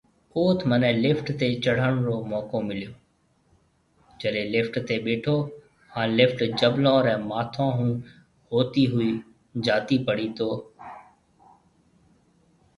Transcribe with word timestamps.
اوٿ 0.37 0.59
منهي 0.69 0.91
لفٽ 1.05 1.27
تي 1.39 1.47
چڙهڻ 1.65 1.93
رو 2.05 2.15
موقعو 2.31 2.59
مليو، 2.69 2.93
جڏي 4.21 4.43
لفٽ 4.53 4.73
تي 4.87 4.97
ٻيٺو 5.05 5.35
هان 5.93 6.07
لفٽ 6.19 6.39
جبلون 6.59 6.97
ري 7.07 7.15
ماٿون 7.29 7.69
ھونهوتي 7.77 8.85
هوئي 8.93 9.11
جاتي 9.67 9.97
پڙي 10.07 10.27
تو 10.37 10.49